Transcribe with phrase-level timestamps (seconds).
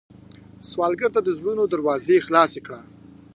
[0.69, 2.79] سوالګر ته د زړونو دروازې خلاصې کړه